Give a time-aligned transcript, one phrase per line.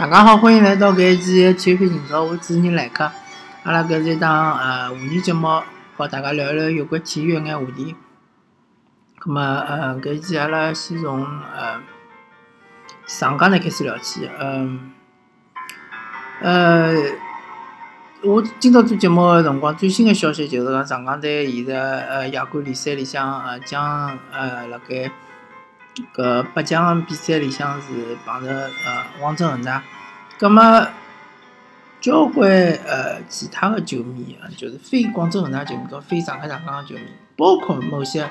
[0.00, 3.12] 大家好，欢迎来到搿一期体育频道，我主持人来客。
[3.64, 5.62] 阿拉搿是一档呃妇女节目，
[5.94, 7.94] 和大家聊一聊有关体育一眼话题。
[9.18, 11.82] 葛末呃搿一期阿拉先从呃
[13.04, 14.26] 上港呢开始聊起。
[14.40, 14.90] 嗯
[16.40, 16.94] 呃，
[18.22, 25.12] 我今朝做节目个辰光，最新个消息就是讲上港队现在呃亚冠联赛里向呃将呃辣盖。
[26.14, 28.50] 搿八强比赛里向是碰着
[28.86, 29.82] 呃广州恒大，
[30.40, 30.88] 葛末
[32.00, 32.50] 交关
[32.86, 37.02] 呃其他的球迷啊，就是非广州恒大球迷和非上海上港的球迷，
[37.36, 38.26] 包括某些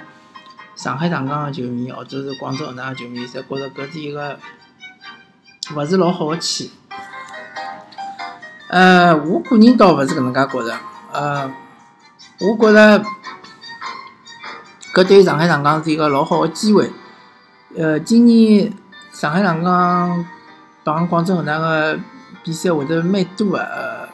[0.75, 4.39] 上海上港的球迷或者是广州恒大的球迷，侪觉着搿是一个
[5.75, 6.67] 勿是老好个签。
[8.69, 10.75] 呃，我个人倒勿是搿能介觉着，
[11.13, 11.53] 呃，
[12.39, 13.05] 我觉着
[14.95, 16.91] 搿对上海上港是一个老好个机会。
[17.77, 18.73] 呃，今年
[19.11, 20.25] 上海上港
[20.93, 21.99] 帮广州恒大个
[22.43, 24.09] 比赛会得蛮多个。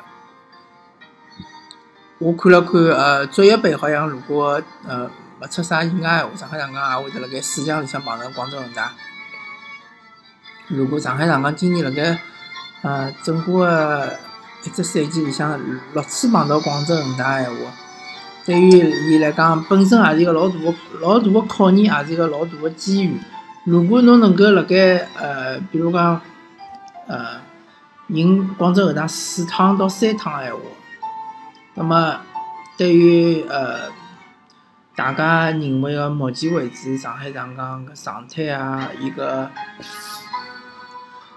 [2.17, 5.09] 我看了看，呃，足协杯好像如果呃
[5.41, 8.91] 勿出啥意外话，上海上港也会得辣盖四强里向碰着广州恒大。
[10.67, 12.17] 如果上海上港今年辣盖
[12.81, 14.13] 呃整个个
[14.63, 15.59] 一只赛季里向
[15.93, 17.71] 六次碰到广州恒大闲话，
[18.45, 18.69] 对于
[19.09, 23.19] 伊来讲，本身也是一个老大个老大个考验，也是一个老大个机遇。
[23.65, 26.21] 如果侬能够辣盖呃，比如讲
[27.07, 27.39] 呃，
[28.07, 30.59] 赢广州恒大四趟到三趟闲话，
[31.75, 32.17] 那么
[32.77, 33.89] 对于呃
[34.95, 39.49] 大家认为个目前为止上海上港个状态啊，一个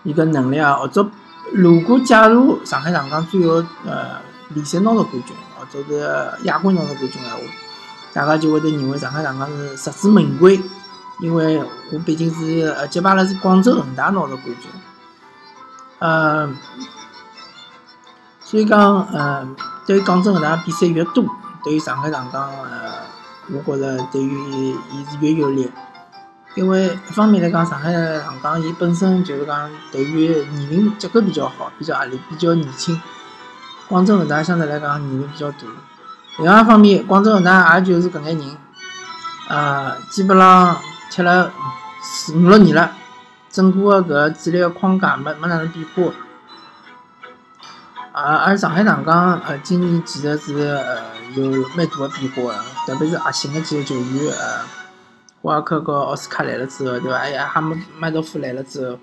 [0.04, 1.08] 一个能力啊，或者
[1.52, 7.38] 如果假如上海上港最后呃联赛拿到冠军，或者是亚冠拿到冠军闲话，
[8.12, 10.60] 大家就会得认为上海上港是实至名归。
[11.20, 11.60] 因为
[11.90, 14.70] 我毕竟是呃接巴了是广州恒大拿到冠军，
[15.98, 16.48] 呃，
[18.40, 19.46] 所以讲呃，
[19.86, 21.24] 对于广州恒大比赛越多，
[21.64, 22.92] 对于上海上港呃，
[23.52, 25.70] 我觉着对于伊是越有利。
[26.54, 33.00] 因为一方面来讲，上海上港伊本身就是讲对于年龄结构比较好，比较合理，比较年轻。
[33.88, 35.58] 广州恒大相对来讲年龄比较大。
[36.38, 38.56] 另外一方面，广州恒大也就是搿眼人，
[39.48, 40.76] 呃，基本上。
[41.10, 41.50] 踢了
[42.02, 42.92] 四五六年了，
[43.58, 46.14] 整个个搿纪律个框架没没哪能变化。
[48.12, 51.02] 而而上海上港呃今年其实是呃
[51.34, 52.54] 有蛮大个变化个，
[52.86, 54.64] 特别是核心的几个球员呃，
[55.42, 57.18] 沃尔克和奥斯卡来了之后，对伐？
[57.18, 58.98] 还有哈姆麦多夫来了之后，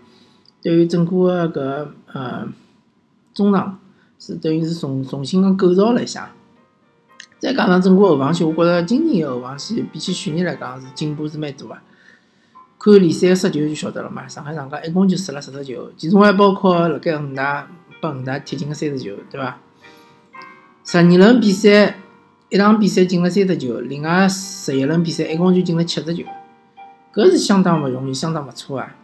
[0.62, 2.48] 对于整个个搿呃
[3.34, 3.78] 中场
[4.18, 6.32] 是等于是重重新个构造了一下。
[7.40, 11.78] 再加上整个后防线，我觉着今年的后防线比起去年来讲是进步是蛮大个。
[12.86, 17.68] 看联赛个失球就晓得了嘛，上海上港一共就失了十只球，其中还包括辣盖恒大
[18.00, 19.58] 帮恒大踢进个三十球，对伐？
[20.84, 21.98] 十二轮比赛，
[22.50, 26.24] 一场比赛进了三十球，另外十一轮比赛一共就进了七十球，
[27.12, 28.96] 搿是相当勿容易，相当勿错啊。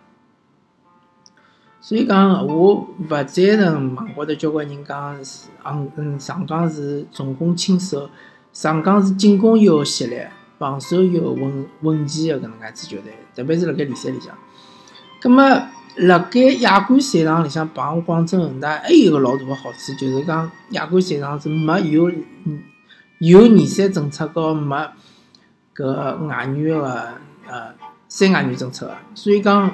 [1.79, 5.47] 所以讲，我勿赞成网高头交关人讲是，
[5.95, 8.07] 嗯，上港是重攻轻守，
[8.53, 10.17] 上港是进攻有吸力。
[10.59, 14.37] 防守有稳稳健个搿能介支球队，特别是辣盖联赛里向。
[15.21, 15.43] 葛末
[15.95, 22.11] 辣盖亚冠赛场里向帮广州恒大，还有个老大个好处，就是讲亚冠赛场是没有
[23.19, 24.89] 有联赛政策和没
[25.75, 27.13] 搿外援个
[27.47, 27.73] 呃
[28.07, 29.71] 三外援政策个，所以讲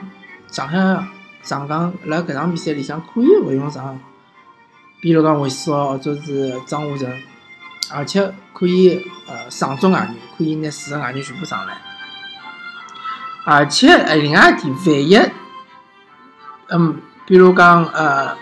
[0.47, 1.07] 上海
[1.43, 3.99] 上港辣搿场比赛里向可以勿用上，
[5.01, 7.09] 比如讲韦世豪或者是张华成。
[7.89, 11.77] 而且可以呃上足外援，可以拿四个外援全部上来。
[13.49, 15.31] 而且呃另外一点，万一
[16.67, 18.35] 嗯，比如讲呃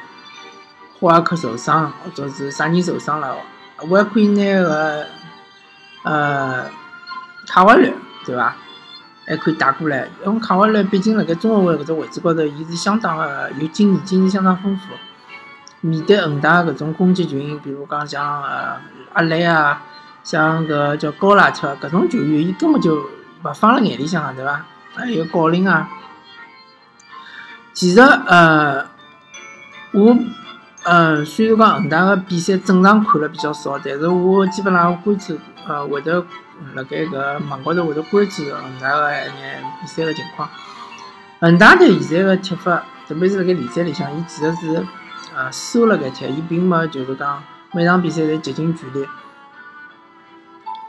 [0.99, 3.35] 霍尔克受伤，或者是啥人受伤了，
[3.87, 5.05] 我还可以拿个
[6.01, 6.65] 呃
[7.45, 7.93] 卡瓦略，
[8.25, 8.55] 对伐？
[9.27, 10.07] 还可以带过来。
[10.25, 14.85] 因为卡瓦略毕竟辣盖中后卫搿只位置高头，伊是相当个有经验，经验相当丰富。
[15.81, 18.81] 面对恒大搿种攻击群，比如讲像呃
[19.13, 19.83] 阿雷啊，
[20.23, 22.95] 像搿叫高拉特搿种球员，伊根本就
[23.43, 24.65] 勿放辣眼里向个，对伐？
[24.95, 25.89] 还有郜林啊，
[27.73, 28.85] 其实呃，
[29.91, 30.17] 我
[30.83, 35.37] 呃虽然讲恒大个比赛正常看了比较少，但是我基本上关注
[35.67, 36.25] 呃会得
[36.73, 40.49] 辣盖搿网高头会得关注恒大个一眼比赛个情况。
[41.39, 44.85] 恒大队现在个踢法，特别是辣盖联赛里向，伊其实是。
[45.35, 47.43] 啊，收了搿踢，伊并没就是讲
[47.73, 49.05] 每场比赛侪竭尽全力。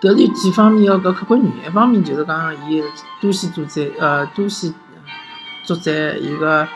[0.01, 2.83] 搿是有几方面个搿客观原因，一方面就是讲伊
[3.21, 4.75] 多线作战，呃，多线
[5.65, 6.69] 作战一个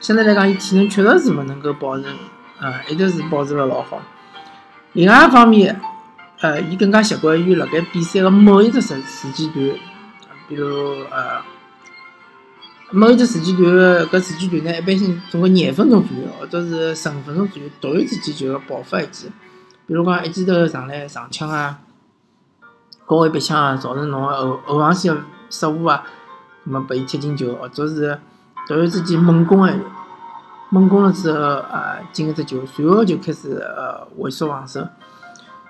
[0.00, 2.04] 相对来讲，伊体能确实是勿能够保持，
[2.58, 4.00] 呃，一直是保持了老好。
[4.94, 5.78] 另外一方面，
[6.40, 9.78] 呃，伊更加习惯于辣盖比赛个某一只时时间段，
[10.48, 10.66] 比如
[11.10, 11.42] 呃，
[12.90, 13.70] 某一只时间段
[14.06, 19.30] 搿时间段呢，一般性总归廿分钟左右，或者是十五分钟左右，突然之间就要爆发一记，
[19.86, 21.78] 比如讲一记头上来上枪啊。
[23.12, 25.14] 高位逼抢啊，造成侬后后防线
[25.50, 26.02] 失误啊，
[26.64, 28.18] 那么被伊踢进球，或者是
[28.66, 29.70] 突然之间猛攻个，
[30.70, 34.88] 猛攻了之后啊，进一只球，随后就开始呃萎缩防守。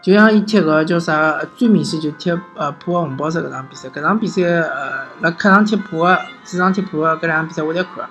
[0.01, 8.09] 就像伊踢个叫啥，最明显就踢呃普和红宝石搿场比赛，搿场比赛呃辣客场踢普个，主场踢普个搿两场比赛我侪看，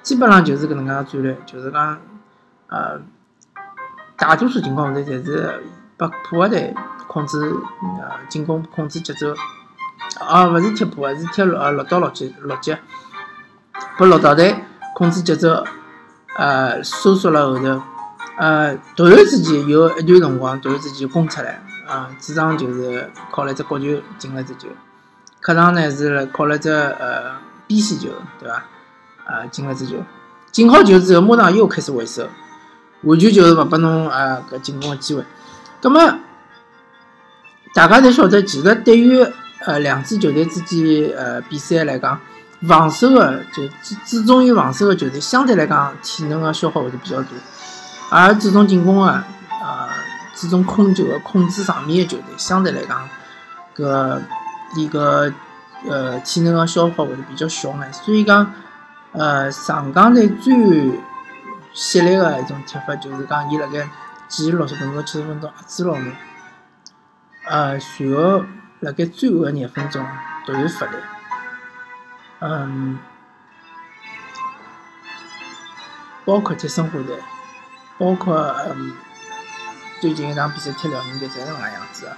[0.00, 1.98] 基本上就是搿能介个战略，就是讲
[2.68, 2.98] 呃
[4.16, 5.62] 大多数情况下头侪是
[5.96, 6.74] 把普个队。
[7.06, 7.38] 控制
[8.00, 9.32] 呃进攻，控制节奏，
[10.18, 12.76] 啊，勿是踢步啊，是踢六呃六到六级六级，
[13.96, 14.56] 拨六道队
[14.96, 15.64] 控制节奏，
[16.36, 17.80] 呃收缩了后头，
[18.36, 24.66] 呃突然之间有一段辰光突然之间攻出来，啊主场就是靠了只角球进了只球，
[25.40, 27.36] 客场呢是靠了只呃
[27.68, 28.08] 边线球，
[28.40, 28.64] 对伐？
[29.26, 29.98] 啊进了只球，
[30.50, 32.26] 进好球之后马上又开始回收，
[33.02, 35.24] 完全就是勿拨侬啊搿进攻个机会，
[35.84, 36.00] 葛末。
[37.74, 39.22] 大家侪晓得，其实对于
[39.66, 42.18] 呃两支球队之间呃比赛来讲，
[42.66, 47.28] 防守的就注注重于防守的球队，相对来讲体能的消耗会得比较大；
[48.10, 49.88] 而注重进攻的呃
[50.34, 53.06] 注重控球的控制上面的球队，相对来讲，
[53.76, 54.22] 搿
[54.76, 55.30] 伊个
[55.86, 57.92] 呃体能的消耗会得比较小眼。
[57.92, 58.54] 所以讲，
[59.12, 60.54] 呃上港队最
[61.74, 63.86] 犀利的一种踢法，就是讲伊辣盖
[64.28, 66.12] 前六十分钟、七十分钟压制牢侬。
[67.46, 68.44] 呃，随后
[68.80, 70.04] 辣盖最后廿分钟
[70.46, 70.96] 突然发力，
[72.40, 72.98] 嗯，
[76.24, 77.18] 包括踢申花队，
[77.98, 78.54] 包括
[80.00, 82.16] 最近一场比赛踢辽宁队，侪是搿能样子个。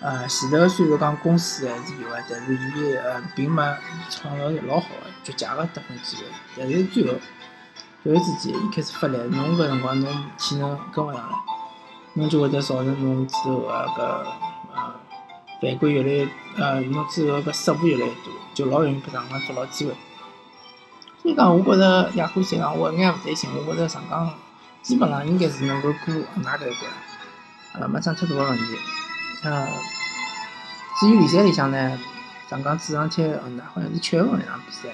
[0.00, 3.62] 呃，前头虽然讲攻势还是有个，但是伊呃并没
[4.10, 6.24] 创造老好的绝佳的得分机会。
[6.58, 7.18] 但是最后
[8.04, 11.32] 突然之间伊开始发力，侬搿辰光侬体能跟勿上了。
[12.12, 14.02] 侬就会得造成侬之后啊搿
[14.74, 14.94] 呃
[15.60, 16.28] 犯规越来越
[16.58, 19.94] 呃侬之后搿失误越来越多，就老容易被上港捉牢机会。
[21.22, 24.30] 所以讲，我觉着亚冠赛场我一眼勿担心，我觉着上港
[24.82, 26.92] 基本上应该是能够过拿搿一关，
[27.80, 28.64] 呃没啥太大个问题。
[29.44, 29.66] 呃，
[31.00, 31.98] 至于联赛里向呢，
[32.50, 34.90] 上港主场踢恒大好像是七月份一场比赛，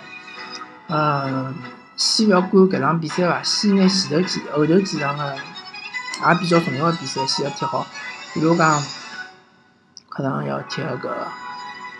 [0.86, 1.52] 呃，
[2.00, 5.36] 先勿要管搿场比赛伐，先拿前头几后头几场个。
[6.22, 7.86] 也比较重要的比赛先要踢好，
[8.34, 8.82] 比如讲
[10.08, 11.16] 客场要踢那个，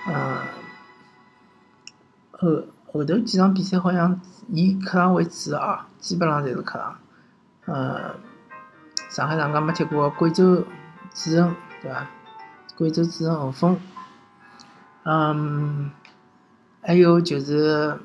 [0.06, 0.36] 嗯，
[2.32, 2.48] 后
[2.86, 6.98] 后头几场比赛好像以客场为主啊，基本上侪是客场。
[7.66, 8.14] 嗯，
[9.08, 10.66] 上海上港没踢过贵州
[11.14, 12.06] 主城，对伐？
[12.76, 13.80] 贵州主城恒丰，
[15.04, 15.90] 嗯，
[16.82, 17.98] 还有就是，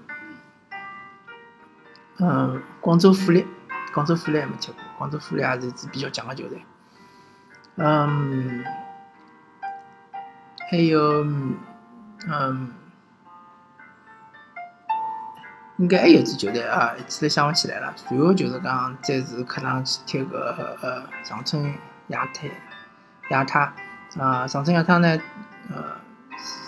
[2.20, 3.46] 嗯，广州富力。
[3.94, 6.62] 广州富力还没踢过，广州富力也是一支比较强的球队。
[7.78, 8.62] 嗯，
[10.70, 11.24] 还有，
[12.28, 12.74] 嗯，
[15.78, 17.94] 应该还有支球队啊，一记头想勿起来了。
[17.96, 21.74] 随后就是讲，再是客场去踢个呃长春
[22.08, 22.50] 亚泰，
[23.30, 23.72] 亚泰
[24.20, 25.18] 啊，长春亚泰呢，
[25.74, 25.96] 呃，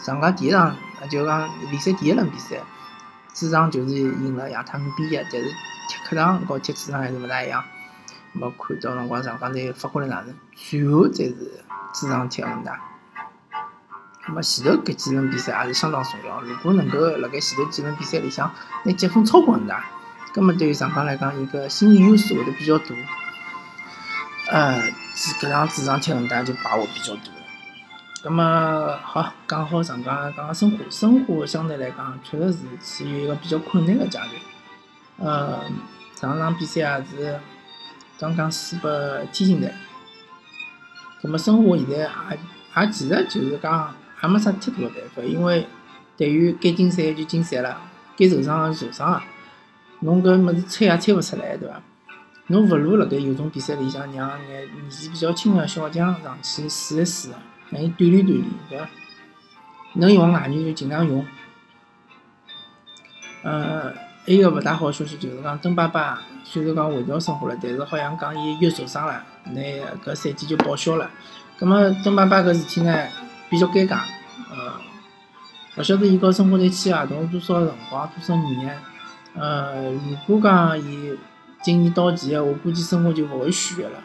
[0.01, 0.73] 上个第一场
[1.09, 2.55] 就讲联赛第一轮比赛，
[3.37, 5.53] 主场就是赢了亚泰五比一，但是。
[5.89, 7.63] 踢客场和踢主场还是勿大一样，
[8.33, 11.63] 没看到辰光上港队发挥了哪能，最后才是
[11.93, 12.77] 主场踢恒大。
[14.27, 18.53] 那么前头搿几轮比赛也是相当重要，如果能够辣盖前头几轮比赛里向
[18.83, 19.85] 拿积分超过恒大，
[20.35, 22.85] 那么对于上港来讲，伊个心理优势会得比较大。
[24.49, 24.91] 呃，
[25.39, 27.36] 搿场主场踢恒大就把握比较大。
[28.27, 28.43] 葛末
[29.05, 32.59] 好，讲好上港，讲讲申花，申花相对来讲确实是
[33.05, 34.29] 处于一个比较困难个阶段。
[35.19, 35.63] 呃，
[36.13, 37.39] 上场比赛也是
[38.19, 38.89] 刚刚输拨
[39.31, 39.73] 天津队，
[41.21, 42.09] 葛末申花现在也
[42.75, 45.65] 也其实就是讲也没啥太大个办法，因为
[46.17, 47.79] 队员该进赛就进赛了，
[48.17, 49.21] 该受伤个受伤个，
[50.01, 51.81] 侬搿物事猜也猜勿出来，对伐？
[52.47, 57.29] 侬勿如辣盖有种比赛里向让眼年纪比较轻个小将上去试一试，
[57.71, 58.89] 让伊锻炼锻炼，对伐？
[59.93, 61.25] 能用外语就尽量用，
[63.43, 63.93] 呃。
[64.27, 69.61] 还有个勿大好消息，就是讲邓爸爸虽然讲回到生活了，但是好像讲伊又受伤了，那
[70.03, 71.09] 搿赛季就报销了。
[71.57, 73.07] 葛末邓爸爸搿事体呢
[73.49, 74.01] 比较尴尬，
[74.51, 74.73] 呃，
[75.77, 78.77] 勿晓得伊和申花队签合同多少辰光，多少年，
[79.33, 79.91] 呃，
[80.27, 81.17] 如果讲伊
[81.63, 83.97] 今年到期，我估计申花就勿会续约了。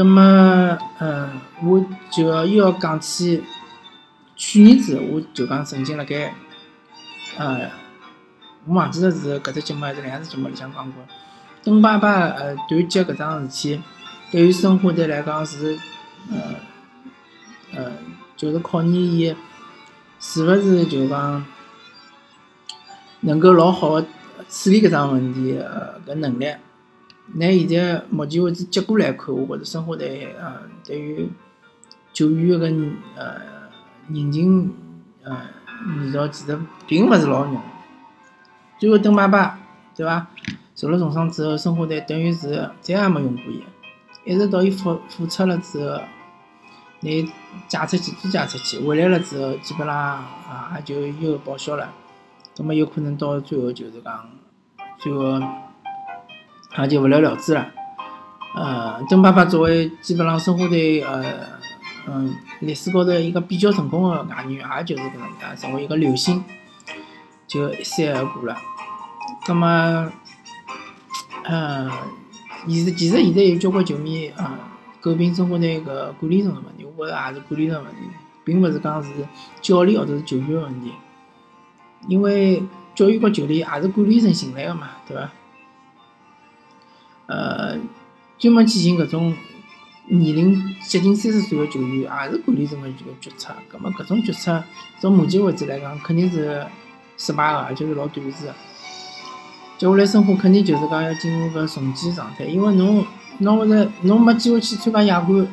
[0.00, 1.30] 葛么，呃，
[1.62, 3.44] 我就要又要讲起
[4.34, 6.32] 去年子，我就讲曾经辣盖，
[7.36, 7.70] 呃，
[8.66, 11.04] 我忘记了是搿只节目还是两只节目里向讲过，
[11.62, 13.82] 邓爸爸呃断脚搿桩事体，
[14.30, 15.78] 对于申花队来讲是，
[16.30, 16.38] 呃，
[17.74, 17.92] 呃，
[18.36, 19.36] 就是考验伊
[20.18, 21.44] 是勿是就讲。
[23.22, 24.06] 能够老好个
[24.48, 26.46] 处理搿桩问题，呃，搿能力。
[27.34, 31.28] 拿现在目前为止结果来看，我觉着申花队，呃，对于
[32.12, 32.66] 球员个
[33.16, 33.40] 呃
[34.08, 34.74] 人情，
[35.22, 35.36] 呃，
[36.00, 37.60] 味道其实并勿是老浓。
[38.78, 39.58] 最后邓爸爸，
[39.94, 40.26] 对伐？
[40.74, 43.62] 受了重伤之后，申花队等于是再也没用过伊，
[44.24, 46.00] 一直到伊复复出了之后，
[47.00, 47.30] 拿伊
[47.68, 51.92] 借出去，再借出去，回来了之后，基本上啊就又报销了。
[52.56, 54.30] 那么有可能到最后就是讲，
[54.98, 55.38] 最后
[56.78, 57.70] 也就不了了之了。
[58.54, 61.24] 呃，邓爸爸作为基本上申花队呃
[62.08, 66.44] 嗯历史高头一个比较成功的外援，也就是搿能介成为一个流星，
[67.46, 68.56] 就一闪而过了。
[69.46, 70.12] 那么，
[71.44, 71.90] 呃，
[72.66, 74.58] 其实其实现在有交关球迷啊
[75.02, 78.00] 诟病申花队个管理层的问题，我觉着也是管理层问题，
[78.44, 79.08] 并勿是讲是
[79.62, 80.92] 教练或者是球员问题。
[82.08, 82.62] 因为
[82.94, 85.30] 教育和球练也是管理层寻来的嘛，对伐？
[87.30, 87.78] 呃，
[88.38, 89.32] 专门去寻搿种
[90.06, 93.54] 年龄接近三十岁的球员，也是管理层的这个决策。
[93.68, 94.64] 葛末搿种决策，
[94.98, 96.66] 从目前为止来讲，肯定是
[97.16, 98.54] 失败的，而且是老短视的。
[99.78, 103.06] 接下来生活肯定就是讲要进入个重建状态，因为侬
[103.38, 105.46] 侬或者侬没机会去参加亚冠，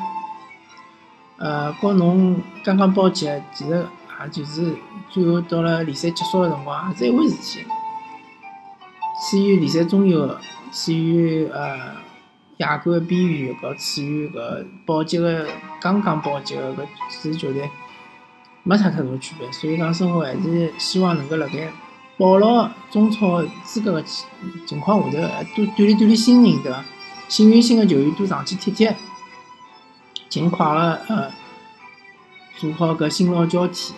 [1.38, 3.86] 呃，告侬刚刚保级，其实。
[4.20, 4.74] 也就是
[5.12, 7.64] 最后到了联赛结束的辰光，也是一回事体。
[9.30, 10.36] 处于联赛中游，
[10.72, 11.96] 处于呃
[12.58, 15.48] 亚冠边缘，和处于搿保级的
[15.80, 17.70] 刚刚保级的搿几支球队，
[18.64, 19.52] 没啥太大区别。
[19.52, 21.72] 所以讲，申花还是希望能够辣盖
[22.18, 24.04] 保牢中超资格的
[24.66, 25.22] 情况下头，
[25.56, 26.84] 多锻炼锻炼新人，对伐？
[27.28, 28.90] 幸运星的球员多上去踢踢，
[30.30, 31.32] 尽快的呃
[32.58, 33.94] 做好搿新老交替。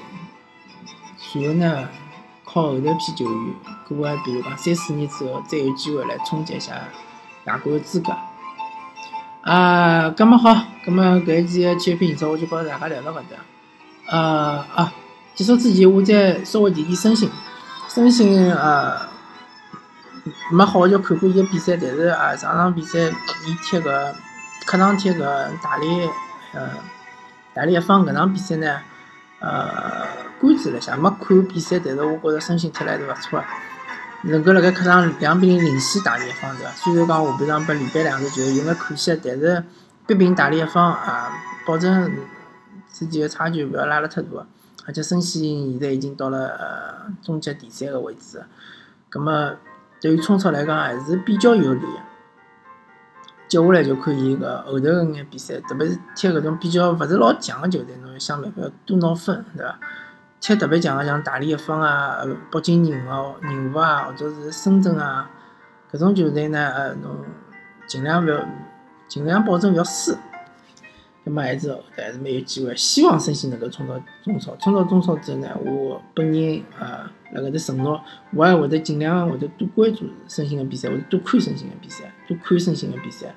[1.17, 1.87] 随后呢，
[2.51, 3.53] 靠后头批球员，
[3.87, 6.73] 过个比如讲三四年之后，再有机会来冲击一下
[7.45, 8.11] 亚冠资格。
[9.43, 10.49] 啊，咁么好，
[10.83, 13.37] 咁么搿一期的体育评测我就帮大家聊到搿搭。
[14.07, 14.91] 呃啊，
[15.35, 17.29] 结束之前我再稍微提提申鑫，
[17.87, 18.97] 申鑫呃
[20.51, 22.99] 没好叫看过伊个比赛，但是啊上场比赛
[23.45, 24.15] 伊踢个
[24.65, 26.09] 客场踢个大连
[26.53, 26.71] 呃
[27.53, 28.81] 大连一方搿场比赛呢，
[29.39, 30.28] 呃。
[30.39, 33.45] 关注了一下，没看比赛，但是我觉着申鑫踢了还是勿错的，
[34.23, 36.71] 能够辣盖客场两比零领先大连一方，对伐？
[36.71, 39.63] 虽然讲下半场被连扳两个球有眼可惜，但是
[40.07, 41.31] 逼平大连一方啊，
[41.65, 42.11] 保证
[42.91, 44.45] 之间的差距勿要拉了太大。
[44.87, 48.43] 而且申鑫现在已经到了呃终极第三个位置，
[49.07, 49.53] 葛么
[50.01, 51.99] 对于冲超来讲还是比较有利的。
[53.47, 59.79] 接下来就看伊个后头个眼比赛，特别是踢搿种比较勿是老强个球队，侬想办法多拿分，对伐？
[60.41, 62.19] 踢特别强个，像大连一方啊、
[62.51, 65.29] 北京人哦、人和啊，或者是深圳啊，
[65.91, 67.25] 搿种球队呢，呃，侬
[67.87, 68.45] 尽量勿要，
[69.07, 70.15] 尽量保证勿要输。
[71.25, 74.55] 那么还是还是蛮有机会，希望申鑫能够冲到中超。
[74.55, 78.01] 冲到中超之后呢，我本人呃辣搿搭承诺，
[78.33, 83.35] 我还会得尽量会得多关注申鑫个比赛，会得多看申鑫个比赛，多看申鑫个比赛，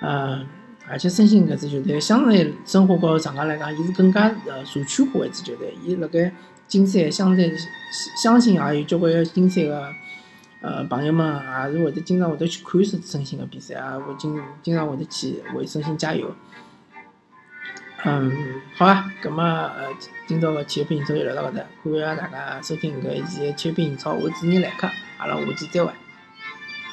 [0.00, 0.46] 呃。
[0.90, 5.76] 而且申鑫搿支球队，相对申花和上港来讲，伊是更加呃社区化一支球队。
[5.84, 6.32] 伊辣盖
[6.66, 7.52] 竞赛，相对
[8.20, 9.88] 相信也有交关金山个
[10.62, 16.34] 呃朋友们，也是会得经常会得去看申申鑫个比赛，也会经经常会得去为申鑫加油。
[18.04, 18.32] 嗯，
[18.76, 19.88] 好啊，葛末呃
[20.26, 25.92] 今朝个体育评测就聊到搿搭，感谢大家收听搿一期体育评超，我是主持人来客，阿拉下期再会。